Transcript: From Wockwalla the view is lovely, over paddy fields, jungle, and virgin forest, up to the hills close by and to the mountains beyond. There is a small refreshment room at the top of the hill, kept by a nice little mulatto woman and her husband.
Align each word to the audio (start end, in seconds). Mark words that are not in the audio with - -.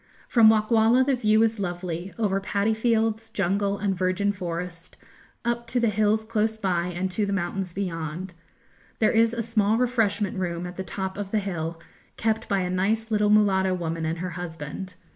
From 0.27 0.49
Wockwalla 0.49 1.05
the 1.05 1.15
view 1.15 1.43
is 1.43 1.59
lovely, 1.59 2.11
over 2.17 2.39
paddy 2.41 2.73
fields, 2.73 3.29
jungle, 3.29 3.77
and 3.77 3.95
virgin 3.95 4.31
forest, 4.31 4.97
up 5.45 5.67
to 5.67 5.79
the 5.79 5.89
hills 5.91 6.25
close 6.25 6.57
by 6.57 6.87
and 6.87 7.11
to 7.11 7.23
the 7.23 7.31
mountains 7.31 7.71
beyond. 7.75 8.33
There 8.97 9.11
is 9.11 9.31
a 9.31 9.43
small 9.43 9.77
refreshment 9.77 10.39
room 10.39 10.65
at 10.65 10.75
the 10.75 10.83
top 10.83 11.19
of 11.19 11.29
the 11.29 11.37
hill, 11.37 11.79
kept 12.17 12.49
by 12.49 12.61
a 12.61 12.69
nice 12.71 13.11
little 13.11 13.29
mulatto 13.29 13.75
woman 13.75 14.07
and 14.07 14.17
her 14.17 14.31
husband. 14.31 14.95